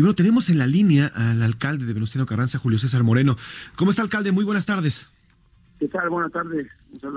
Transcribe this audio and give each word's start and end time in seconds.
Y 0.00 0.02
bueno, 0.02 0.14
tenemos 0.14 0.48
en 0.48 0.56
la 0.56 0.66
línea 0.66 1.08
al 1.14 1.42
alcalde 1.42 1.84
de 1.84 1.92
Venustiano 1.92 2.24
Carranza, 2.24 2.56
Julio 2.56 2.78
César 2.78 3.02
Moreno. 3.02 3.36
¿Cómo 3.76 3.90
está, 3.90 4.00
alcalde? 4.00 4.32
Muy 4.32 4.46
buenas 4.46 4.64
tardes. 4.64 5.06
¿Qué 5.78 5.88
tal? 5.88 6.08
Buenas 6.08 6.32
tardes. 6.32 6.68
Muchas 6.90 7.12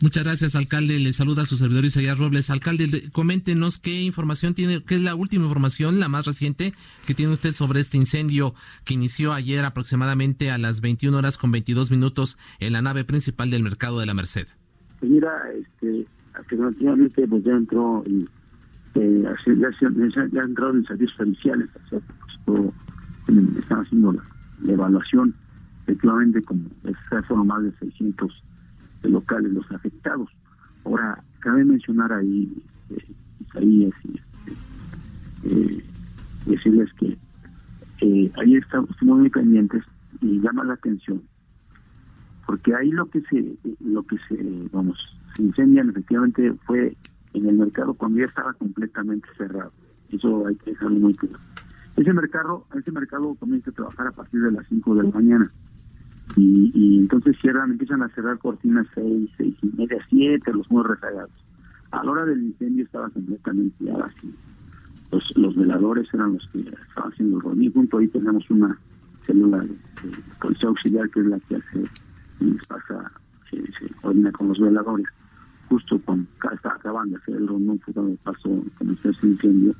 Muchas 0.00 0.24
gracias, 0.24 0.56
alcalde. 0.56 0.98
Le 0.98 1.12
saluda 1.12 1.42
a 1.42 1.44
su 1.44 1.58
servidor 1.58 1.84
Isaías 1.84 2.16
Robles. 2.16 2.48
Alcalde, 2.48 3.10
coméntenos 3.12 3.78
qué 3.78 4.00
información 4.00 4.54
tiene, 4.54 4.82
qué 4.82 4.94
es 4.94 5.02
la 5.02 5.14
última 5.14 5.44
información, 5.44 6.00
la 6.00 6.08
más 6.08 6.24
reciente, 6.24 6.72
que 7.06 7.12
tiene 7.12 7.34
usted 7.34 7.52
sobre 7.52 7.80
este 7.80 7.98
incendio 7.98 8.54
que 8.86 8.94
inició 8.94 9.34
ayer 9.34 9.62
aproximadamente 9.66 10.50
a 10.50 10.56
las 10.56 10.80
21 10.80 11.18
horas 11.18 11.36
con 11.36 11.52
22 11.52 11.90
minutos 11.90 12.38
en 12.60 12.72
la 12.72 12.80
nave 12.80 13.04
principal 13.04 13.50
del 13.50 13.62
Mercado 13.62 14.00
de 14.00 14.06
la 14.06 14.14
Merced. 14.14 14.46
Pues 15.00 15.12
mira, 15.12 15.30
este, 15.54 16.06
afirmativamente 16.32 17.28
pues 17.28 17.44
ya 17.44 17.52
entró 17.52 18.02
y 18.06 18.26
eh, 18.96 19.34
ya, 19.46 19.70
ya, 20.32 20.42
entraron 20.42 20.78
en 20.78 20.84
servicios 20.86 21.16
periciales, 21.18 21.68
están 23.58 23.80
haciendo 23.80 24.12
la 24.12 24.72
evaluación 24.72 25.34
efectivamente 25.86 26.42
como 26.42 26.68
fueron 27.28 27.46
más 27.46 27.62
de 27.62 27.70
600 27.72 28.42
locales 29.04 29.52
los 29.52 29.70
afectados. 29.70 30.28
Ahora, 30.84 31.22
cabe 31.38 31.64
mencionar 31.64 32.12
ahí, 32.12 32.52
eh, 32.90 33.14
Isaías, 33.40 33.94
y, 34.04 34.20
eh, 35.44 35.84
decirles 36.46 36.92
que 36.94 37.16
eh, 38.00 38.32
ahí 38.36 38.54
estamos 38.56 38.90
muy 39.00 39.30
pendientes 39.30 39.84
y 40.20 40.40
llama 40.40 40.64
la 40.64 40.74
atención, 40.74 41.22
porque 42.46 42.74
ahí 42.74 42.90
lo 42.90 43.06
que 43.06 43.20
se, 43.22 43.56
lo 43.80 44.02
que 44.02 44.16
se, 44.28 44.68
vamos, 44.72 44.98
se 45.34 45.42
incendian 45.42 45.90
efectivamente 45.90 46.52
fue 46.66 46.96
en 47.38 47.48
el 47.48 47.56
mercado 47.56 47.94
cuando 47.94 48.18
ya 48.18 48.24
estaba 48.24 48.52
completamente 48.54 49.28
cerrado. 49.36 49.72
Eso 50.10 50.46
hay 50.46 50.54
que 50.56 50.70
dejarlo 50.70 51.00
muy 51.00 51.14
claro. 51.14 51.38
Ese 51.96 52.12
mercado, 52.12 52.66
ese 52.74 52.92
mercado 52.92 53.34
comienza 53.36 53.70
a 53.70 53.74
trabajar 53.74 54.06
a 54.08 54.12
partir 54.12 54.40
de 54.42 54.52
las 54.52 54.66
5 54.68 54.94
de 54.94 55.02
la 55.04 55.10
mañana 55.10 55.46
y, 56.36 56.70
y 56.74 56.98
entonces 56.98 57.36
cierran, 57.40 57.70
empiezan 57.70 58.02
a 58.02 58.08
cerrar 58.10 58.38
cortinas 58.38 58.86
seis, 58.94 59.30
seis 59.36 59.54
y 59.62 59.68
media, 59.76 59.98
siete, 60.08 60.52
los 60.52 60.70
muy 60.70 60.84
rezagados. 60.84 61.30
A 61.92 62.04
la 62.04 62.10
hora 62.10 62.24
del 62.24 62.42
incendio 62.42 62.84
estaba 62.84 63.08
completamente 63.10 63.84
ya 63.84 63.96
vacío. 63.96 64.30
Los, 65.36 65.56
veladores 65.56 66.12
eran 66.12 66.34
los 66.34 66.46
que 66.48 66.58
estaban 66.58 67.12
haciendo 67.12 67.36
el 67.36 67.42
rodillo. 67.42 67.72
Junto 67.72 67.98
ahí 67.98 68.08
tenemos 68.08 68.50
una 68.50 68.78
célula 69.22 69.58
de, 69.60 69.74
policía 70.40 70.68
auxiliar 70.68 71.08
que 71.10 71.20
es 71.20 71.26
la 71.26 71.38
que 71.40 71.56
hace 71.56 71.84
y 72.40 72.52
pasa, 72.68 73.12
se, 73.50 73.56
se 73.78 73.94
coordina 73.94 74.30
con 74.32 74.48
los 74.48 74.58
veladores. 74.58 75.06
Justo 75.68 76.00
cuando 76.04 76.26
acabando 76.42 77.16
de 77.16 77.22
hacer 77.22 77.36
el 77.36 77.48
rondón 77.48 77.78
fue 77.80 77.94
cuando 77.94 78.16
pasó, 78.22 78.64
comenzó 78.78 79.10
ese 79.10 79.26
incendio. 79.26 79.74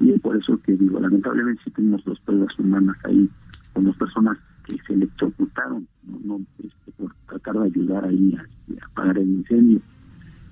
Y 0.00 0.10
es 0.10 0.20
por 0.20 0.36
eso 0.36 0.58
que 0.62 0.72
digo, 0.72 1.00
lamentablemente 1.00 1.62
sí 1.64 1.70
tenemos 1.70 2.04
dos 2.04 2.18
pruebas 2.20 2.58
humanas 2.58 2.96
ahí, 3.04 3.28
con 3.72 3.84
dos 3.84 3.96
personas 3.96 4.38
que 4.66 4.76
se 4.86 4.94
electrocutaron 4.94 5.86
no, 6.04 6.20
no 6.24 6.40
este, 6.58 6.92
por 6.96 7.14
tratar 7.26 7.54
de 7.60 7.66
ayudar 7.66 8.04
ahí 8.04 8.34
a, 8.34 8.86
apagar 8.86 9.18
el 9.18 9.28
incendio. 9.28 9.80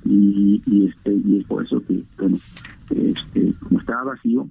Y, 0.04 0.62
y, 0.66 0.86
este 0.86 1.12
y 1.12 1.40
es 1.40 1.46
por 1.46 1.62
eso 1.62 1.84
que 1.84 2.02
bueno 2.16 2.38
este 2.88 3.52
como 3.60 3.80
estaba 3.80 4.04
vacío 4.04 4.48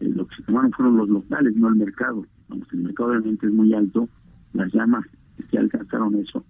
eh, 0.00 0.10
lo 0.14 0.26
que 0.26 0.36
se 0.36 0.42
tomaron 0.42 0.70
fueron 0.72 0.98
los 0.98 1.08
locales 1.08 1.56
no 1.56 1.68
el 1.68 1.76
mercado. 1.76 2.26
Vamos 2.48 2.68
el 2.72 2.80
mercado 2.80 3.10
obviamente 3.10 3.46
es 3.46 3.52
muy 3.52 3.72
alto 3.72 4.08
las 4.52 4.72
llamas 4.72 5.06
que 5.50 5.58
alcanzaron 5.58 6.14
eso 6.16 6.44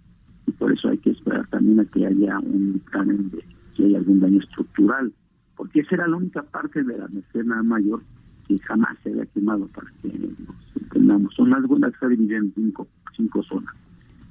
y 0.49 0.51
por 0.51 0.71
eso 0.71 0.89
hay 0.89 0.97
que 0.97 1.11
esperar 1.11 1.47
también 1.47 1.79
a 1.79 1.85
que 1.85 2.05
haya 2.05 2.39
un 2.39 2.73
dictamen 2.73 3.29
de 3.29 3.43
si 3.75 3.83
hay 3.83 3.95
algún 3.95 4.19
daño 4.19 4.39
estructural 4.39 5.13
porque 5.55 5.81
esa 5.81 5.95
era 5.95 6.07
la 6.07 6.15
única 6.15 6.41
parte 6.41 6.83
de 6.83 6.97
la 6.97 7.07
mecena 7.09 7.61
mayor 7.63 8.01
que 8.47 8.57
jamás 8.59 8.97
se 9.03 9.09
había 9.09 9.25
quemado 9.25 9.67
para 9.67 9.91
que 10.01 10.07
nos 10.07 10.81
entendamos. 10.81 11.35
Son 11.35 11.49
las 11.49 11.61
buenas 11.63 11.91
que 11.91 11.99
se 11.99 12.07
dividen 12.07 12.45
en 12.45 12.53
cinco, 12.55 12.87
cinco 13.15 13.43
zonas. 13.43 13.75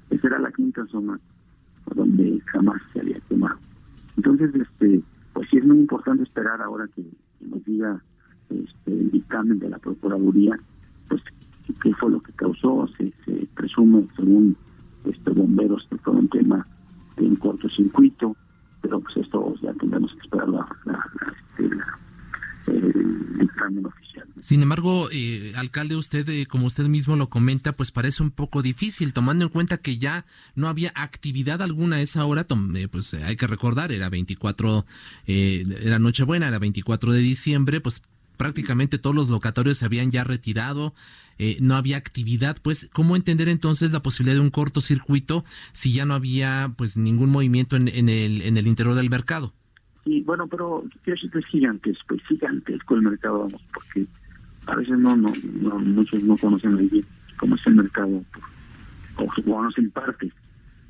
Esa 0.08 0.26
era 0.26 0.38
la 0.38 0.50
quinta 0.50 0.86
zona 0.86 1.20
donde 1.94 2.40
jamás 2.46 2.80
se 2.94 3.00
había 3.00 3.20
quemado. 3.28 3.58
Entonces, 4.16 4.54
este, 4.54 5.02
pues 5.34 5.48
sí 5.50 5.58
es 5.58 5.66
muy 5.66 5.80
importante 5.80 6.22
esperar 6.22 6.62
ahora 6.62 6.88
que, 6.96 7.04
nos 7.42 7.62
diga 7.64 8.02
este, 8.48 8.90
el 8.92 9.10
dictamen 9.10 9.58
de 9.58 9.68
la 9.68 9.78
Procuraduría, 9.78 10.58
pues 11.10 11.22
qué 11.82 11.94
fue 11.94 12.10
lo 12.10 12.20
que 12.20 12.32
causó, 12.32 12.88
se, 12.96 13.12
se 13.26 13.46
presume 13.54 14.06
según 14.16 14.56
este 15.04 15.30
bomberos 15.30 15.86
que 15.90 15.98
fue 15.98 16.14
un 16.14 16.28
tema 16.28 16.66
de 17.16 17.26
un 17.26 17.36
cortocircuito, 17.36 18.34
pero 18.80 19.00
pues 19.00 19.16
esto 19.18 19.54
ya 19.62 19.72
tendremos 19.74 20.12
que 20.14 20.20
esperar 20.20 20.48
la, 20.48 20.66
la, 20.84 21.04
este, 21.58 21.70
el 22.66 23.38
dictamen 23.38 23.86
oficial. 23.86 24.28
Sin 24.48 24.62
embargo, 24.62 25.10
eh, 25.12 25.52
alcalde, 25.56 25.94
usted, 25.94 26.26
eh, 26.30 26.46
como 26.46 26.64
usted 26.64 26.86
mismo 26.86 27.16
lo 27.16 27.28
comenta, 27.28 27.72
pues 27.72 27.92
parece 27.92 28.22
un 28.22 28.30
poco 28.30 28.62
difícil, 28.62 29.12
tomando 29.12 29.44
en 29.44 29.50
cuenta 29.50 29.76
que 29.76 29.98
ya 29.98 30.24
no 30.54 30.68
había 30.68 30.90
actividad 30.94 31.60
alguna 31.60 31.96
a 31.96 32.00
esa 32.00 32.24
hora, 32.24 32.46
eh, 32.74 32.88
pues 32.90 33.12
hay 33.12 33.36
que 33.36 33.46
recordar, 33.46 33.92
era 33.92 34.08
24, 34.08 34.86
era 35.26 35.98
Nochebuena, 35.98 36.48
era 36.48 36.58
24 36.58 37.12
de 37.12 37.18
diciembre, 37.18 37.82
pues 37.82 38.00
prácticamente 38.38 38.98
todos 38.98 39.14
los 39.14 39.28
locatorios 39.28 39.76
se 39.76 39.84
habían 39.84 40.10
ya 40.10 40.24
retirado, 40.24 40.94
no 41.60 41.76
había 41.76 41.98
actividad, 41.98 42.56
pues, 42.62 42.88
¿cómo 42.94 43.16
entender 43.16 43.50
entonces 43.50 43.92
la 43.92 44.02
posibilidad 44.02 44.36
de 44.36 44.40
un 44.40 44.50
cortocircuito 44.50 45.44
si 45.72 45.92
ya 45.92 46.06
no 46.06 46.14
había 46.14 46.72
pues 46.74 46.96
ningún 46.96 47.28
movimiento 47.28 47.76
en, 47.76 47.88
en, 47.88 48.08
el, 48.08 48.40
en 48.40 48.56
el 48.56 48.66
interior 48.66 48.94
del 48.94 49.10
mercado? 49.10 49.52
Sí, 50.04 50.22
bueno, 50.22 50.46
pero 50.46 50.84
es 51.04 51.46
gigantesco, 51.50 52.02
pues 52.08 52.22
gigantesco 52.28 52.94
el 52.94 53.02
mercado, 53.02 53.40
vamos, 53.40 53.62
porque 53.74 54.06
a 54.68 54.76
veces 54.76 54.98
no, 54.98 55.16
no, 55.16 55.32
no 55.62 55.78
muchos 55.78 56.22
no 56.22 56.36
conocen 56.36 56.74
muy 56.74 56.88
bien 56.88 57.04
cómo 57.38 57.54
es 57.54 57.66
el 57.66 57.76
mercado, 57.76 58.22
o 59.16 59.42
conocen 59.42 59.90
parte, 59.90 60.30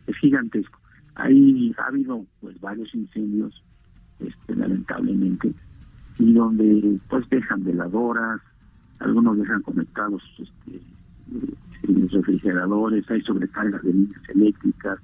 es 0.06 0.16
gigantesco. 0.16 0.78
Ahí 1.15 1.75
ha 1.78 1.87
habido 1.87 2.27
pues 2.41 2.61
varios 2.61 2.93
incendios, 2.94 3.62
este, 4.19 4.56
lamentablemente, 4.56 5.55
y 6.19 6.33
donde 6.33 6.99
pues 7.09 7.28
dejan 7.28 7.62
veladoras, 7.65 8.41
algunos 8.99 9.38
dejan 9.38 9.62
conectados 9.62 10.22
este, 10.38 10.81
los 11.83 12.11
refrigeradores, 12.11 13.09
hay 13.11 13.22
sobrecargas 13.22 13.83
de 13.83 13.93
líneas 13.93 14.28
eléctricas, 14.28 14.99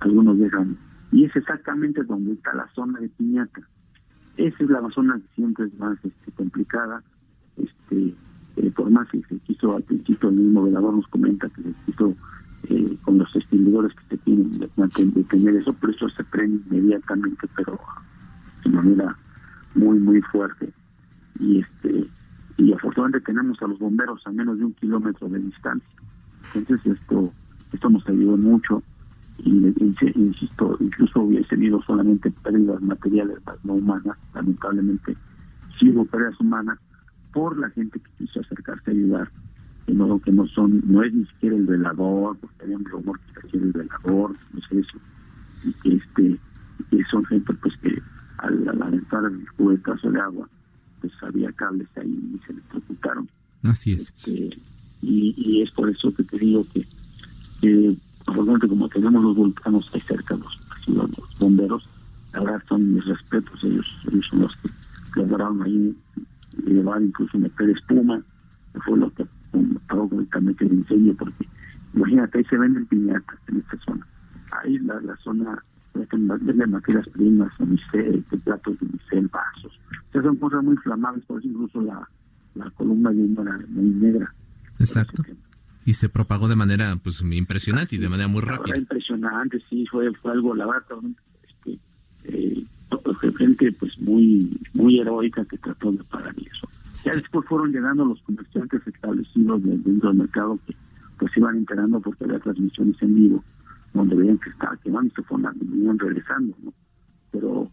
algunos 0.00 0.38
dejan, 0.38 0.76
y 1.12 1.24
es 1.24 1.36
exactamente 1.36 2.02
donde 2.02 2.32
está 2.32 2.52
la 2.54 2.68
zona 2.74 2.98
de 2.98 3.08
piñata. 3.10 3.60
Esa 4.36 4.64
es 4.64 4.70
la 4.70 4.88
zona 4.90 5.20
que 5.20 5.34
siempre 5.36 5.66
es 5.66 5.78
más 5.78 5.98
este, 6.04 6.32
complicada, 6.32 7.02
este 7.62 8.14
eh, 8.56 8.70
por 8.74 8.90
más 8.90 9.08
que 9.08 9.22
se 9.22 9.38
quiso 9.38 9.76
al 9.76 9.82
principio 9.82 10.30
el 10.30 10.36
mismo 10.36 10.64
velador 10.64 10.94
nos 10.94 11.06
comenta 11.08 11.48
que 11.50 11.62
se 11.62 11.74
quiso 11.86 12.14
eh, 12.64 12.96
con 13.02 13.18
los 13.18 13.34
extinguidores 13.36 13.92
que 13.94 14.16
se 14.16 14.16
tienen 14.18 14.58
de, 14.58 15.24
tener 15.24 15.54
eso, 15.54 15.72
pero 15.80 15.92
eso 15.92 16.08
se 16.08 16.24
prende 16.24 16.60
inmediatamente, 16.68 17.46
pero 17.56 17.78
de 18.64 18.70
manera 18.70 19.16
muy 19.74 19.98
muy 19.98 20.20
fuerte. 20.22 20.72
Y 21.38 21.60
este 21.60 22.08
y 22.56 22.72
afortunadamente 22.72 23.24
tenemos 23.24 23.62
a 23.62 23.68
los 23.68 23.78
bomberos 23.78 24.26
a 24.26 24.32
menos 24.32 24.58
de 24.58 24.64
un 24.64 24.72
kilómetro 24.72 25.28
de 25.28 25.38
distancia. 25.38 25.88
Entonces 26.54 26.98
esto 27.00 27.32
esto 27.72 27.90
nos 27.90 28.06
ayudó 28.08 28.36
mucho 28.36 28.82
y, 29.38 29.50
insisto 30.16 30.76
incluso 30.80 31.20
hubiese 31.20 31.50
tenido 31.50 31.80
solamente 31.82 32.30
pérdidas 32.30 32.82
materiales 32.82 33.38
no 33.62 33.74
humanas 33.74 34.16
lamentablemente 34.34 35.16
sí 35.78 35.90
hubo 35.90 36.04
pérdidas 36.06 36.40
humanas 36.40 36.78
por 37.32 37.58
la 37.58 37.70
gente 37.70 38.00
que 38.00 38.10
quiso 38.18 38.40
acercarse 38.40 38.90
a 38.90 38.94
ayudar, 38.94 39.30
de 39.86 39.94
modo 39.94 40.18
que 40.20 40.32
no 40.32 40.46
son, 40.46 40.82
no 40.84 41.02
es 41.02 41.12
ni 41.12 41.24
siquiera 41.26 41.56
el 41.56 41.66
velador, 41.66 42.36
porque 42.38 42.64
había 42.64 42.76
un 42.76 42.84
rumor 42.84 43.18
que 43.20 43.48
era 43.48 43.64
el 43.64 43.72
velador, 43.72 44.36
no 44.52 44.60
sé 44.68 44.80
eso, 44.80 44.98
y 45.64 45.72
que 45.74 45.94
este, 45.96 46.38
que 46.90 47.04
son 47.10 47.24
gente 47.24 47.52
pues 47.54 47.76
que 47.78 48.00
al, 48.38 48.68
al 48.68 48.82
aventar 48.82 49.24
el 49.24 49.46
cubetazo 49.56 50.10
de 50.10 50.20
agua, 50.20 50.48
pues 51.00 51.12
había 51.22 51.50
cables 51.52 51.88
ahí 51.96 52.32
y 52.34 52.38
se 52.46 52.52
electrocutaron. 52.52 53.28
Así 53.62 53.92
es. 53.92 54.12
Este, 54.16 54.58
y, 55.02 55.34
y 55.36 55.62
es 55.62 55.70
por 55.72 55.88
eso 55.90 56.12
que 56.14 56.24
te 56.24 56.38
digo 56.38 56.66
que, 56.72 56.86
que 57.60 57.96
como 58.68 58.88
tenemos 58.88 59.22
los 59.22 59.36
volcanos 59.36 59.88
ahí 59.92 60.00
cerca, 60.02 60.36
los, 60.36 60.60
los 60.86 61.38
bomberos, 61.38 61.88
la 62.32 62.40
verdad 62.40 62.62
son 62.68 62.94
mis 62.94 63.04
respetos, 63.04 63.62
ellos, 63.64 63.86
ellos 64.10 64.26
son 64.30 64.40
los 64.40 64.52
que 64.56 64.68
lograron 65.20 65.62
ahí 65.62 65.96
llevar 66.68 67.02
incluso 67.02 67.38
meter 67.38 67.70
espuma, 67.70 68.22
que 68.72 68.80
fue 68.80 68.98
lo 68.98 69.12
que 69.14 69.26
provocó 69.88 70.16
directamente 70.16 70.64
el 70.64 70.72
incendio, 70.74 71.14
porque 71.16 71.46
imagínate, 71.94 72.38
ahí 72.38 72.44
se 72.44 72.58
venden 72.58 72.86
piñatas 72.86 73.38
en 73.48 73.56
esta 73.58 73.76
zona. 73.78 74.06
Ahí 74.62 74.78
la, 74.78 75.00
la 75.00 75.16
zona 75.16 75.62
venden 75.94 76.70
materias 76.70 77.08
primas, 77.08 77.58
unicel, 77.58 78.24
platos 78.44 78.78
de 78.78 78.86
unicel, 78.86 79.28
vasos. 79.28 79.80
O 80.08 80.12
sea, 80.12 80.22
son 80.22 80.36
cosas 80.36 80.62
muy 80.62 80.74
inflamables, 80.74 81.24
por 81.24 81.38
eso 81.38 81.48
incluso 81.48 81.80
la, 81.80 82.08
la 82.54 82.70
columna 82.70 83.10
de 83.10 83.22
humo 83.22 83.42
era 83.42 83.58
muy 83.68 83.90
negra. 83.90 84.32
Exacto. 84.78 85.22
Y 85.84 85.94
se 85.94 86.08
propagó 86.08 86.48
de 86.48 86.56
manera 86.56 86.94
pues 87.02 87.22
impresionante 87.22 87.96
y 87.96 87.98
de 87.98 88.08
manera 88.08 88.28
muy 88.28 88.42
rápida. 88.42 88.76
Impresionante, 88.76 89.58
sí, 89.70 89.86
fue, 89.90 90.12
fue 90.14 90.32
algo, 90.32 90.54
la 90.54 90.66
verdad, 90.66 90.98
este, 91.48 91.78
eh, 92.24 92.64
gente 93.36 93.72
pues 93.72 93.98
muy 94.00 94.58
muy 94.74 94.98
heroica 94.98 95.44
que 95.44 95.58
trató 95.58 95.92
de 95.92 96.02
parar 96.04 96.34
eso. 96.38 96.68
Ya 97.04 97.12
después 97.12 97.46
fueron 97.46 97.72
llegando 97.72 98.04
los 98.04 98.20
comerciantes 98.22 98.86
establecidos 98.86 99.62
dentro 99.62 100.08
del 100.08 100.18
mercado 100.18 100.58
que 100.66 100.74
pues 101.18 101.36
iban 101.36 101.56
enterando 101.56 102.00
porque 102.00 102.24
había 102.24 102.38
transmisiones 102.38 103.00
en 103.02 103.14
vivo 103.14 103.44
donde 103.92 104.14
veían 104.14 104.38
que 104.38 104.50
estaba 104.50 104.76
quemando 104.76 105.08
y 105.08 105.14
se 105.14 105.22
fueron 105.22 105.56
venían 105.60 105.98
regresando, 105.98 106.54
¿no? 106.62 106.72
Pero 107.30 107.70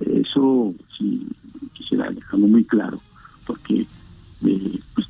eso 0.00 0.74
sí 0.96 1.26
quisiera 1.74 2.10
dejarlo 2.10 2.46
muy 2.46 2.64
claro 2.64 3.00
porque 3.46 3.86
eh, 4.44 4.80
pues, 4.94 5.06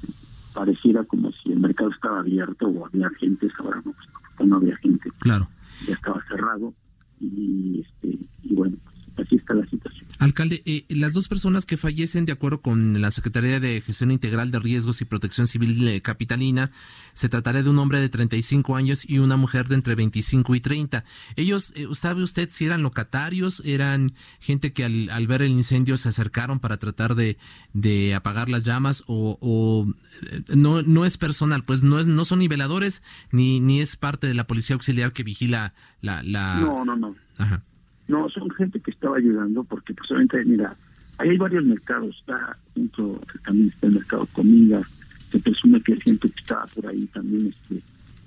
pareciera 0.53 1.05
como 1.05 1.33
si 1.33 1.53
el 1.53 1.61
mercado 1.61 1.91
estaba 1.91 2.21
abierto 2.21 2.67
o 2.69 2.87
había 2.87 3.09
gente, 3.19 3.49
ahora 3.59 3.83
no, 3.85 3.93
pues, 3.93 4.49
no 4.49 4.57
había 4.57 4.77
gente. 4.77 5.11
Claro. 5.19 5.49
Ya 5.87 5.95
estaba 5.95 6.23
cerrado 6.29 6.73
y, 7.21 7.81
este, 7.81 8.19
y 8.43 8.55
bueno, 8.55 8.77
así 9.17 9.37
está 9.37 9.55
la 9.55 9.67
situación. 9.67 10.07
Alcalde, 10.23 10.63
eh, 10.67 10.85
las 10.89 11.15
dos 11.15 11.27
personas 11.27 11.67
que 11.67 11.77
fallecen, 11.77 12.27
de 12.27 12.33
acuerdo 12.33 12.61
con 12.63 13.01
la 13.01 13.11
Secretaría 13.11 13.59
de 13.59 13.81
Gestión 13.81 14.13
Integral 14.13 14.53
de 14.53 14.61
Riesgos 14.61 15.01
y 15.01 15.05
Protección 15.05 15.49
Civil 15.49 16.01
Capitalina, 16.01 16.71
se 17.13 17.29
tratará 17.29 17.61
de 17.65 17.69
un 17.69 17.79
hombre 17.81 18.01
de 18.01 18.09
35 18.09 18.77
años 18.77 19.05
y 19.05 19.19
una 19.19 19.37
mujer 19.37 19.67
de 19.67 19.75
entre 19.75 19.97
25 19.97 20.55
y 20.55 20.61
30. 20.61 21.05
Ellos, 21.35 21.73
eh, 21.75 21.89
¿sabe 21.95 22.23
usted 22.23 22.49
si 22.51 22.67
eran 22.67 22.83
locatarios? 22.83 23.63
¿Eran 23.65 24.13
gente 24.39 24.73
que 24.73 24.85
al, 24.85 25.27
ver 25.27 25.43
el 25.43 25.51
incendio 25.51 25.97
se 25.97 26.11
acercaron 26.11 26.61
para 26.61 26.77
tratar 26.77 27.17
de, 27.17 27.37
de 27.73 28.15
apagar 28.15 28.49
las 28.49 28.63
llamas? 28.63 29.03
¿O, 29.09 29.89
eh, 30.31 30.43
no, 30.55 30.83
no 30.83 31.05
es 31.05 31.19
personal? 31.19 31.65
Pues 31.65 31.83
no, 31.83 31.99
es, 31.99 32.07
no 32.07 32.25
son 32.25 32.39
niveladores 32.39 33.03
ni, 33.33 33.59
ni 33.59 33.81
es 33.81 33.97
parte 33.97 34.29
de 34.29 34.35
la 34.35 34.47
policía 34.47 34.75
auxiliar 34.75 35.13
que 35.13 35.25
vigila 35.25 35.75
la... 36.01 36.23
la... 36.23 36.61
No, 36.61 36.85
no, 36.85 36.95
no. 36.95 37.17
Ajá. 37.39 37.65
No, 38.13 38.29
son 38.29 38.51
gente 38.51 38.79
que 38.79 38.91
estaba 38.91 39.17
ayudando 39.17 39.65
porque 39.65 39.95
pues 39.95 40.11
obviamente, 40.11 40.45
mira, 40.45 40.77
ahí 41.17 41.31
hay 41.31 41.39
varios 41.39 41.65
mercados, 41.65 42.15
está 42.21 42.59
dentro, 42.75 43.19
también 43.43 43.71
está 43.71 43.87
el 43.87 43.95
mercado 43.95 44.29
comida, 44.35 44.83
se 45.31 45.39
presume 45.39 45.81
que 45.81 45.95
hay 45.95 46.01
gente 46.03 46.29
que 46.29 46.41
estaba 46.41 46.63
por 46.75 46.89
ahí 46.89 47.07
también, 47.07 47.47
este, 47.47 47.77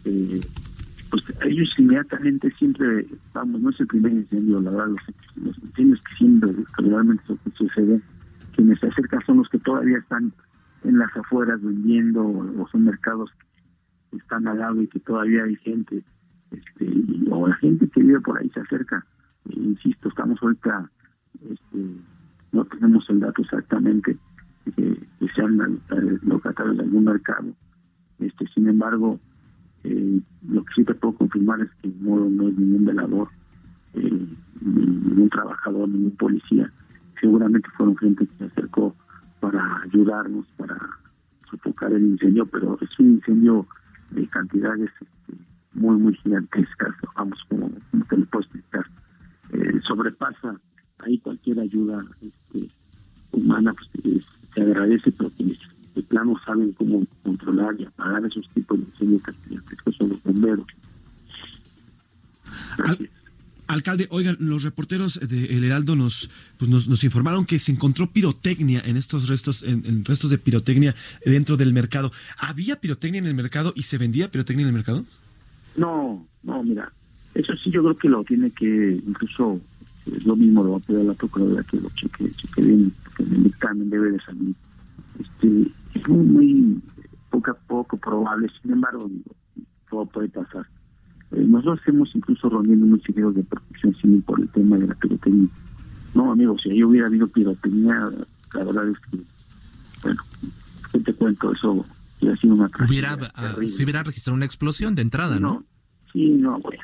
eh, 0.05 0.41
pues 1.11 1.23
ellos 1.45 1.71
inmediatamente 1.77 2.49
siempre, 2.57 3.05
vamos, 3.31 3.61
no 3.61 3.69
es 3.69 3.79
el 3.79 3.85
primer 3.85 4.11
incendio, 4.13 4.59
la 4.59 4.71
verdad, 4.71 4.87
los, 4.87 5.45
los 5.45 5.57
incendios 5.59 6.01
que 6.01 6.15
siempre, 6.15 6.49
generalmente 6.77 7.23
sucede, 7.55 8.01
quienes 8.55 8.79
se 8.79 8.88
acercan 8.88 9.23
son 9.23 9.38
los 9.38 9.49
que 9.49 9.59
todavía 9.59 9.99
están 9.99 10.33
en 10.83 10.97
las 10.97 11.15
afueras 11.15 11.61
vendiendo 11.61 12.25
o 12.25 12.67
son 12.71 12.85
mercados 12.85 13.29
que 14.09 14.17
están 14.17 14.47
al 14.47 14.57
lado 14.57 14.81
y 14.81 14.88
que 14.88 14.99
todavía 15.01 15.43
hay 15.43 15.55
gente, 15.57 16.03
este, 16.49 16.91
o 17.29 17.47
la 17.47 17.55
gente 17.57 17.88
que 17.88 18.01
vive 18.01 18.19
por 18.21 18.39
ahí 18.39 18.49
se 18.49 18.61
acerca 18.61 19.05
insisto, 19.50 20.09
estamos 20.09 20.42
ahorita, 20.42 20.89
este, 21.50 21.86
no 22.51 22.65
tenemos 22.65 23.09
el 23.09 23.19
dato 23.19 23.42
exactamente 23.42 24.18
que 24.75 25.27
sean 25.36 25.80
locatarios 26.24 26.77
de 26.77 26.83
algún 26.83 27.03
mercado. 27.03 27.53
Este, 28.19 28.47
sin 28.47 28.68
embargo, 28.68 29.19
eh, 29.83 30.19
lo 30.47 30.63
que 30.63 30.74
sí 30.75 30.83
te 30.83 30.95
puedo 30.95 31.15
confirmar 31.15 31.62
es 31.62 31.69
que 31.81 31.89
no, 32.00 32.30
no 32.30 32.47
es 32.47 32.57
ningún 32.57 32.86
velador, 32.86 33.30
eh, 33.94 34.27
ningún 34.62 35.30
trabajador, 35.30 35.88
ningún 35.89 36.15
policía. 36.15 36.71
Seguramente 37.19 37.69
fueron 37.77 37.98
gente 37.98 38.25
que 38.25 38.36
se 38.36 38.45
acercó 38.45 38.95
para 39.39 39.81
ayudarnos, 39.83 40.45
para 40.57 40.77
sofocar 41.50 41.94
el 41.94 42.03
incendio, 42.03 42.45
pero 42.45 42.77
es 42.81 43.00
un 43.00 43.15
incendio 43.15 43.68
de 44.12 44.27
cantidades 44.27 44.89
este, 45.00 45.39
muy, 45.74 45.98
muy 45.98 46.15
gigantescas, 46.15 46.95
vamos, 47.15 47.39
como, 47.50 47.69
como 47.91 48.06
te. 48.06 48.15
Eh, 48.15 48.54
sobrepasa 49.87 50.59
ahí 50.99 51.17
cualquier 51.19 51.59
ayuda 51.59 52.03
este, 52.21 52.69
humana, 53.31 53.73
pues 53.73 54.23
se 54.53 54.61
agradece, 54.61 55.11
pero 55.11 55.29
quienes 55.31 55.59
de 55.95 56.03
plano 56.03 56.35
saben 56.45 56.73
cómo 56.73 57.05
controlar 57.23 57.75
y 57.79 57.85
apagar 57.85 58.25
esos 58.25 58.47
tipos 58.53 58.77
de 58.77 58.85
incendios 58.85 59.23
que 59.23 59.91
son 59.93 60.09
los 60.09 60.21
bomberos. 60.23 60.65
alcalde, 63.67 64.07
oigan, 64.09 64.35
los 64.39 64.63
reporteros 64.63 65.19
de 65.19 65.45
El 65.45 65.63
Heraldo 65.63 65.95
nos, 65.95 66.29
pues 66.57 66.69
nos, 66.69 66.88
nos, 66.88 67.03
informaron 67.03 67.45
que 67.45 67.59
se 67.59 67.71
encontró 67.71 68.11
pirotecnia 68.11 68.81
en 68.85 68.97
estos 68.97 69.29
restos, 69.29 69.63
en, 69.63 70.03
restos 70.03 70.31
de 70.31 70.38
pirotecnia 70.38 70.95
dentro 71.25 71.55
del 71.55 71.73
mercado. 71.73 72.11
¿Había 72.38 72.75
pirotecnia 72.75 73.19
en 73.19 73.27
el 73.27 73.33
mercado 73.33 73.73
y 73.75 73.83
se 73.83 73.97
vendía 73.97 74.29
pirotecnia 74.29 74.63
en 74.63 74.67
el 74.67 74.75
mercado? 74.75 75.05
No, 75.77 76.27
no, 76.43 76.63
mira, 76.63 76.91
eso 77.33 77.53
sí, 77.63 77.71
yo 77.71 77.81
creo 77.83 77.97
que 77.97 78.09
lo 78.09 78.23
tiene 78.23 78.51
que, 78.51 79.01
incluso 79.05 79.61
es 80.05 80.25
lo 80.25 80.35
mismo, 80.35 80.63
lo 80.63 80.71
va 80.71 80.77
a 80.77 80.81
pedir 80.81 81.01
a 81.01 81.03
la 81.03 81.13
Procuraduría 81.13 81.63
que 81.63 81.79
lo 81.79 81.89
cheque, 81.89 82.31
cheque 82.31 82.61
bien, 82.61 82.93
porque 83.03 83.23
el 83.23 83.43
dictamen 83.43 83.89
debe 83.89 84.11
de 84.11 84.19
salir. 84.21 84.55
Este, 85.19 85.71
es 85.95 86.07
muy, 86.07 86.25
muy 86.25 86.81
poco 87.29 87.51
a 87.51 87.53
poco 87.53 87.97
probable, 87.97 88.47
sin 88.61 88.73
embargo, 88.73 89.09
todo 89.89 90.05
puede 90.05 90.29
pasar. 90.29 90.65
Eh, 91.31 91.43
nosotros 91.47 91.79
hemos 91.87 92.15
incluso 92.15 92.49
reunido 92.49 92.85
unos 92.85 92.99
ingenieros 92.99 93.35
de 93.35 93.43
protección 93.43 93.95
civil 93.95 94.23
por 94.23 94.39
el 94.39 94.49
tema 94.49 94.77
de 94.77 94.87
la 94.87 94.95
pirotecnia. 94.95 95.49
No, 96.13 96.31
amigos, 96.31 96.61
si 96.61 96.69
ahí 96.69 96.83
hubiera 96.83 97.07
habido 97.07 97.27
pirotecnia, 97.27 98.11
la 98.53 98.63
verdad 98.63 98.87
es 98.89 98.97
que, 99.09 99.19
bueno, 100.03 100.21
¿qué 100.91 100.99
te 100.99 101.13
cuento? 101.13 101.51
Eso 101.51 101.85
hubiera 102.21 102.37
sido 102.37 102.53
una... 102.53 102.69
Hubiera, 102.87 103.15
uh, 103.15 103.69
si 103.69 103.83
hubiera 103.83 104.03
registrado 104.03 104.35
una 104.35 104.45
explosión 104.45 104.95
de 104.95 105.01
entrada, 105.01 105.39
¿no? 105.39 105.53
no 105.53 105.63
sí, 106.13 106.29
no, 106.29 106.59
bueno 106.59 106.83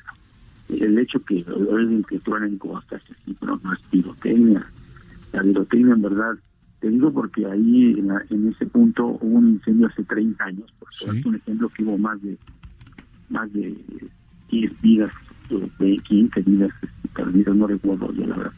el 0.80 0.98
hecho 0.98 1.20
que 1.24 1.40
el 1.40 2.06
que 2.08 2.20
truenen 2.20 2.58
cosas 2.58 3.02
así, 3.04 3.36
pero 3.40 3.60
no 3.64 3.74
es 3.74 3.80
pirotecnia. 3.90 4.66
La 5.34 5.42
pirotecnia 5.42 5.94
en 5.94 6.02
verdad, 6.02 6.34
te 6.80 6.90
digo 6.90 7.12
porque 7.12 7.46
ahí 7.46 7.96
en, 7.98 8.10
en 8.30 8.50
ese 8.50 8.66
punto 8.66 9.06
hubo 9.22 9.38
un 9.38 9.50
incendio 9.50 9.88
hace 9.88 10.04
30 10.04 10.44
años, 10.44 10.74
por 10.80 11.16
es 11.16 11.26
un 11.26 11.36
ejemplo 11.36 11.70
que 11.70 11.84
hubo 11.84 11.98
más 11.98 12.22
de 12.22 12.38
más 13.30 13.52
de 13.54 13.76
10 14.50 14.82
vidas, 14.82 15.14
de 15.80 15.96
15 15.96 16.42
vidas 16.42 16.70
este, 16.82 17.08
perdidas, 17.16 17.56
no 17.56 17.68
recuerdo 17.68 18.14
yo 18.14 18.28
la 18.28 18.38
verdad. 18.38 18.54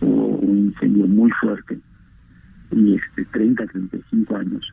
Hubo 0.00 0.26
un 0.38 0.58
incendio 0.58 1.06
muy 1.06 1.30
fuerte 1.32 1.78
y 2.70 2.94
este 2.94 3.24
30, 3.26 3.66
35 3.66 4.36
años 4.36 4.72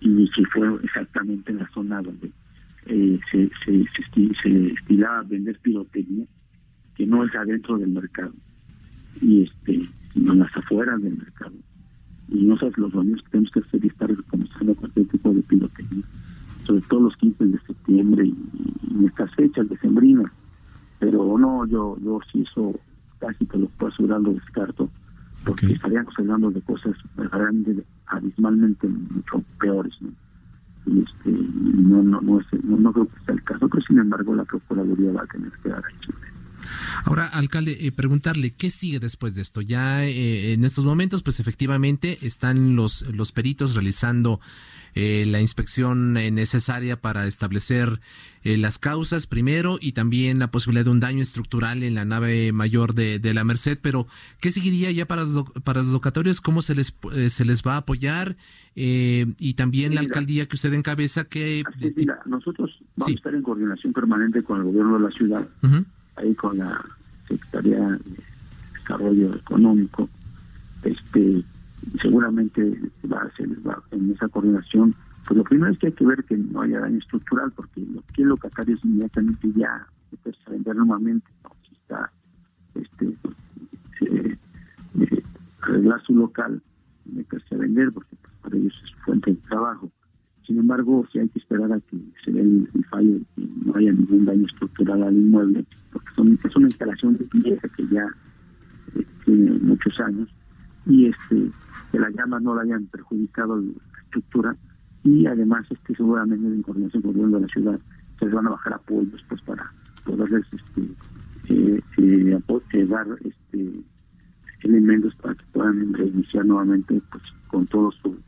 y 0.00 0.30
que 0.30 0.44
fue 0.46 0.68
exactamente 0.82 1.52
en 1.52 1.58
la 1.58 1.68
zona 1.70 2.02
donde 2.02 2.30
eh, 2.86 3.18
se, 3.30 3.50
se, 3.64 3.84
se, 4.42 4.66
estilaba 4.72 5.22
vender 5.22 5.58
pirotecnia 5.60 6.26
que 6.94 7.06
no 7.06 7.24
es 7.24 7.34
adentro 7.34 7.78
del 7.78 7.90
mercado 7.90 8.32
y 9.20 9.42
este 9.42 9.88
sino 10.12 10.32
en 10.32 10.38
las 10.38 10.56
afueras 10.56 11.02
del 11.02 11.16
mercado. 11.16 11.54
Y 12.28 12.44
no 12.44 12.58
sabes 12.58 12.78
los 12.78 12.92
baños 12.92 13.22
que 13.22 13.30
tenemos 13.30 13.50
que 13.50 13.60
hacer 13.60 13.84
y 13.84 13.88
estar 13.88 14.08
recompensando 14.08 14.74
cualquier 14.74 15.06
tipo 15.08 15.32
de 15.32 15.42
pirotecnia 15.42 16.04
sobre 16.66 16.80
todo 16.82 17.00
los 17.00 17.16
15 17.18 17.46
de 17.46 17.58
septiembre 17.60 18.26
y, 18.26 18.34
y 19.00 19.06
estas 19.06 19.32
fechas 19.34 19.68
decembrinas. 19.68 20.32
Pero 20.98 21.38
no 21.38 21.66
yo 21.66 21.96
yo 22.02 22.20
sí 22.32 22.42
eso 22.42 22.74
casi 23.18 23.44
te 23.46 23.58
lo 23.58 23.66
puedo 23.68 23.92
asegurar 23.92 24.20
lo 24.20 24.32
descarto 24.32 24.90
porque 25.44 25.66
estaríamos 25.72 26.12
hablando 26.18 26.50
de 26.50 26.60
cosas 26.62 26.96
realmente 27.16 27.84
abismalmente 28.06 28.88
mucho 28.88 29.42
peores 29.60 29.94
¿no? 30.00 30.10
Este, 30.86 31.30
no, 31.30 32.02
no, 32.02 32.20
no, 32.20 32.40
no, 32.78 32.92
creo 32.92 33.06
que 33.06 33.20
sea 33.24 33.34
el 33.34 33.42
caso, 33.42 33.68
pero 33.68 33.82
sin 33.86 33.98
embargo 33.98 34.34
la 34.34 34.44
Procuraduría 34.44 35.12
va 35.12 35.22
a 35.22 35.26
tener 35.26 35.52
que 35.62 35.68
dar 35.68 35.82
ahí. 35.84 35.94
Ahora, 37.04 37.26
alcalde, 37.26 37.86
eh, 37.86 37.92
preguntarle, 37.92 38.52
¿qué 38.52 38.70
sigue 38.70 39.00
después 39.00 39.34
de 39.34 39.42
esto? 39.42 39.60
Ya 39.60 40.04
eh, 40.04 40.52
en 40.52 40.64
estos 40.64 40.84
momentos, 40.84 41.22
pues 41.22 41.40
efectivamente 41.40 42.18
están 42.22 42.76
los, 42.76 43.02
los 43.02 43.32
peritos 43.32 43.74
realizando 43.74 44.40
eh, 44.94 45.24
la 45.26 45.40
inspección 45.40 46.14
necesaria 46.14 47.00
para 47.00 47.26
establecer 47.26 48.00
las 48.44 48.78
causas 48.78 49.26
primero 49.26 49.76
y 49.80 49.90
también 49.90 50.38
la 50.38 50.52
posibilidad 50.52 50.84
de 50.84 50.92
un 50.92 51.00
daño 51.00 51.20
estructural 51.20 51.82
en 51.82 51.96
la 51.96 52.04
nave 52.04 52.52
mayor 52.52 52.94
de, 52.94 53.34
la 53.34 53.42
Merced, 53.42 53.76
pero 53.82 54.06
¿qué 54.40 54.52
seguiría 54.52 54.92
ya 54.92 55.04
para 55.04 55.24
los, 55.24 55.50
para 55.64 55.82
los 55.82 55.90
locatorios? 55.90 56.40
¿Cómo 56.40 56.62
se 56.62 56.76
les, 56.76 56.94
se 57.28 57.44
les 57.44 57.62
va 57.64 57.74
a 57.74 57.78
apoyar? 57.78 58.36
y 58.78 59.54
también 59.54 59.94
la 59.94 60.02
alcaldía 60.02 60.46
que 60.46 60.54
usted 60.54 60.72
encabeza, 60.74 61.24
que... 61.24 61.64
mira, 61.96 62.20
nosotros 62.26 62.78
vamos 62.94 63.14
a 63.14 63.16
estar 63.16 63.34
en 63.34 63.42
coordinación 63.42 63.92
permanente 63.94 64.42
con 64.42 64.58
el 64.58 64.64
gobierno 64.64 64.98
de 64.98 65.00
la 65.00 65.10
ciudad 65.10 65.48
ahí 66.16 66.34
con 66.34 66.58
la 66.58 66.84
Secretaría 67.28 67.78
de 67.78 68.00
Desarrollo 68.74 69.34
Económico, 69.34 70.08
este 70.82 71.44
seguramente 72.00 72.62
va 73.10 73.24
va, 73.24 73.30
se 73.36 73.46
les 73.46 73.58
va 73.66 73.82
en 73.90 74.12
esa 74.12 74.28
coordinación. 74.28 74.94
Pues 75.26 75.38
lo 75.38 75.44
primero 75.44 75.72
es 75.72 75.78
que 75.78 75.88
hay 75.88 75.92
que 75.92 76.06
ver 76.06 76.24
que 76.24 76.36
no 76.36 76.62
haya 76.62 76.80
daño 76.80 76.98
estructural, 76.98 77.52
porque 77.54 77.80
lo 77.80 78.02
que 78.12 78.22
es 78.22 78.28
locatario 78.28 78.74
es 78.74 78.84
inmediatamente 78.84 79.52
ya 79.54 79.86
se 80.24 80.50
vender 80.50 80.76
nuevamente, 80.76 81.26
si 81.68 81.74
está 81.74 82.10
este, 82.74 83.16
eh, 84.00 84.36
arreglar 85.62 86.02
su 86.02 86.14
local, 86.14 86.62
meterse 87.04 87.54
a 87.54 87.58
vender, 87.58 87.92
porque 87.92 88.16
pues, 88.16 88.34
para 88.42 88.56
ellos 88.56 88.74
es 88.84 88.90
su 88.90 88.96
fuente 88.98 89.30
de 89.32 89.36
trabajo. 89.48 89.90
Sin 90.46 90.58
embargo, 90.58 91.06
si 91.12 91.18
hay 91.18 91.28
que 91.28 91.40
esperar 91.40 91.72
a 91.72 91.80
que 91.80 91.98
se 92.24 92.30
dé 92.30 92.40
el, 92.40 92.68
fallo 92.88 93.18
y 93.36 93.52
no 93.64 93.74
haya 93.74 93.92
ningún 93.92 94.24
daño 94.24 94.46
estructural 94.46 95.02
al 95.02 95.16
inmueble, 95.16 95.64
porque 95.92 96.08
son, 96.14 96.38
es 96.42 96.56
una 96.56 96.66
instalación 96.66 97.14
de 97.14 97.24
pieza 97.24 97.68
que 97.68 97.86
ya 97.88 98.06
eh, 98.94 99.06
tiene 99.24 99.50
muchos 99.58 99.98
años 100.00 100.28
y 100.86 101.06
este 101.06 101.50
que 101.90 101.98
la 101.98 102.10
llama 102.10 102.38
no 102.40 102.54
la 102.54 102.62
hayan 102.62 102.86
estructura 104.04 104.56
y 105.04 105.26
además 105.26 105.66
este 105.70 105.94
seguramente 105.94 106.46
en 106.46 106.62
coordinación 106.62 107.02
con 107.02 107.10
el 107.10 107.16
gobierno 107.16 107.36
de 107.38 107.46
la 107.46 107.52
ciudad 107.52 107.80
se 108.18 108.26
van 108.26 108.46
a 108.46 108.50
bajar 108.50 108.74
apoyos 108.74 109.24
pues 109.28 109.40
para 109.42 109.70
poderles 110.04 110.44
este 110.52 110.82
eh, 111.48 111.80
eh, 111.98 112.38
eh, 112.72 112.86
dar 112.86 113.06
este 113.24 113.84
elementos 114.62 115.14
para 115.16 115.34
que 115.34 115.44
puedan 115.52 115.94
reiniciar 115.94 116.44
nuevamente 116.44 117.00
pues 117.10 117.22
con 117.48 117.66
todo 117.66 117.90
su 117.92 118.18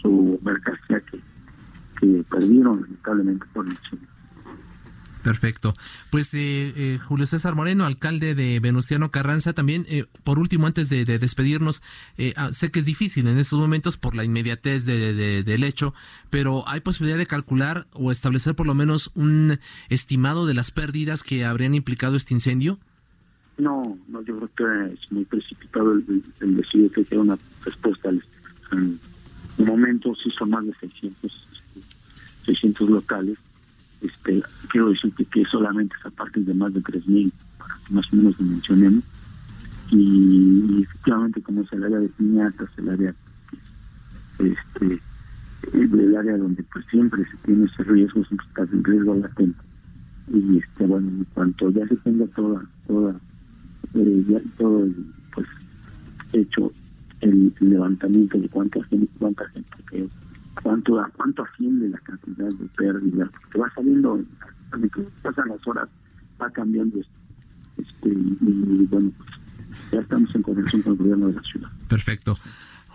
su 0.00 0.38
mercancía 0.44 1.00
que 1.00 1.20
que 2.02 2.24
perdieron 2.28 2.80
lamentablemente 2.80 3.46
por 3.52 3.64
el 3.64 3.72
incendio. 3.72 4.11
Perfecto. 5.22 5.72
Pues 6.10 6.34
eh, 6.34 6.72
eh, 6.76 6.98
Julio 6.98 7.26
César 7.26 7.54
Moreno, 7.54 7.84
alcalde 7.84 8.34
de 8.34 8.58
Venustiano 8.60 9.10
Carranza, 9.10 9.52
también, 9.52 9.86
eh, 9.88 10.06
por 10.24 10.38
último, 10.38 10.66
antes 10.66 10.88
de, 10.88 11.04
despedirnos, 11.04 11.82
ah, 12.36 12.52
sé 12.52 12.70
que 12.70 12.80
es 12.80 12.84
difícil 12.84 13.26
en 13.28 13.38
estos 13.38 13.58
momentos 13.58 13.96
por 13.96 14.14
la 14.14 14.24
inmediatez 14.24 14.84
de, 14.84 15.42
del 15.44 15.64
hecho, 15.64 15.94
pero 16.30 16.68
¿hay 16.68 16.80
posibilidad 16.80 17.18
de 17.18 17.26
calcular 17.26 17.86
o 17.92 18.10
establecer 18.10 18.54
por 18.54 18.66
lo 18.66 18.74
menos 18.74 19.10
un 19.14 19.58
estimado 19.88 20.46
de 20.46 20.54
las 20.54 20.70
pérdidas 20.70 21.22
que 21.22 21.44
habrían 21.44 21.74
implicado 21.74 22.16
este 22.16 22.34
incendio? 22.34 22.78
No, 23.58 23.98
no, 24.08 24.22
yo 24.22 24.36
creo 24.38 24.88
que 24.88 24.94
es 24.94 25.12
muy 25.12 25.24
precipitado 25.24 25.92
el, 25.92 26.56
decir 26.56 26.90
que 26.90 27.06
hay 27.10 27.18
una 27.18 27.38
respuesta. 27.64 28.08
En 28.08 28.98
un 29.58 29.66
momento 29.66 30.14
sí 30.16 30.30
son 30.36 30.50
más 30.50 30.66
de 30.66 30.74
600 30.80 31.48
600 32.44 32.90
locales. 32.90 33.38
Este, 34.02 34.42
quiero 34.70 34.90
decirte 34.90 35.24
que 35.26 35.44
solamente 35.44 35.94
esa 35.98 36.10
parte 36.10 36.40
es 36.40 36.46
de 36.46 36.54
más 36.54 36.74
de 36.74 36.80
3.000, 36.82 37.32
para 37.58 37.74
que 37.86 37.94
más 37.94 38.12
o 38.12 38.16
menos 38.16 38.36
dimensionemos. 38.38 39.04
Y, 39.90 40.82
efectivamente, 40.82 41.42
como 41.42 41.62
es 41.62 41.72
el 41.72 41.84
área 41.84 41.98
de 41.98 42.08
piñatas, 42.08 42.68
el 42.78 42.88
área 42.88 43.14
este 44.38 45.00
el 45.72 46.16
área 46.16 46.36
donde 46.36 46.62
pues 46.64 46.84
siempre 46.90 47.24
se 47.24 47.36
tiene 47.46 47.66
ese 47.66 47.84
riesgo, 47.84 48.24
siempre 48.24 48.46
está 48.48 48.62
en 48.62 48.82
riesgo 48.82 49.14
latente. 49.14 49.60
Y 50.28 50.58
este 50.58 50.86
bueno, 50.86 51.08
en 51.08 51.24
cuanto 51.34 51.70
ya 51.70 51.86
se 51.86 51.96
tenga 51.96 52.26
toda, 52.34 52.64
toda, 52.88 53.14
eh, 53.94 54.24
ya 54.28 54.40
todo 54.58 54.88
pues 55.32 55.46
hecho 56.32 56.72
el, 57.20 57.52
levantamiento 57.60 58.38
de 58.38 58.48
cuánta 58.48 58.82
gente 58.84 59.12
que 59.90 60.08
cuánto 60.62 61.02
cuánto 61.16 61.44
asciende 61.44 61.88
la 61.88 61.98
cantidad 61.98 62.48
de 62.48 62.66
pérdidas 62.76 63.30
que 63.50 63.58
va 63.58 63.72
saliendo 63.74 64.20
que 64.94 65.02
pasan 65.22 65.48
las 65.48 65.66
horas 65.66 65.88
va 66.40 66.50
cambiando 66.50 67.00
este 67.76 68.08
y, 68.08 68.86
bueno 68.90 69.10
pues 69.16 69.30
ya 69.92 70.00
estamos 70.00 70.34
en 70.34 70.42
conexión 70.42 70.82
con 70.82 70.92
el 70.92 70.98
gobierno 70.98 71.26
de 71.28 71.34
la 71.34 71.42
ciudad 71.42 71.70
perfecto 71.88 72.36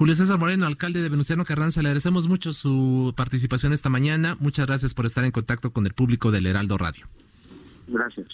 Julio 0.07 0.15
César 0.15 0.39
Moreno, 0.39 0.65
alcalde 0.65 1.01
de 1.01 1.09
Venustiano 1.09 1.43
Carranza, 1.43 1.81
le 1.81 1.89
agradecemos 1.89 2.29
mucho 2.29 2.53
su 2.53 3.13
participación 3.17 3.73
esta 3.73 3.89
mañana. 3.89 4.37
Muchas 4.39 4.65
gracias 4.65 4.93
por 4.93 5.05
estar 5.05 5.25
en 5.25 5.31
contacto 5.31 5.73
con 5.73 5.85
el 5.85 5.93
público 5.93 6.31
del 6.31 6.45
Heraldo 6.45 6.77
Radio. 6.77 7.09
Gracias. 7.89 8.26